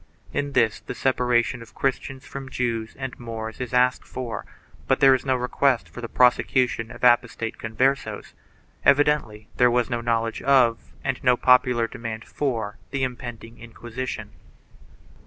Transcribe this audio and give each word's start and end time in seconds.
In 0.33 0.53
this 0.53 0.79
the 0.79 0.95
separation 0.95 1.61
of 1.61 1.75
Christians 1.75 2.25
from 2.25 2.49
Jews 2.49 2.95
and 2.97 3.19
Moors 3.19 3.61
is 3.61 3.71
asked 3.71 4.03
for, 4.03 4.47
but 4.87 4.99
there 4.99 5.13
is 5.13 5.27
no 5.27 5.35
request 5.35 5.87
for 5.87 6.01
the 6.01 6.09
prosecution 6.09 6.89
of 6.89 7.03
apostate 7.03 7.59
Converses.5 7.59 8.33
Evidently 8.83 9.47
there 9.57 9.69
was 9.69 9.91
no 9.91 10.01
knowledge 10.01 10.41
of 10.41 10.91
and 11.03 11.23
no 11.23 11.37
popular 11.37 11.87
demand 11.87 12.25
for 12.25 12.79
the 12.89 13.03
impending 13.03 13.59
Inquisition. 13.59 14.31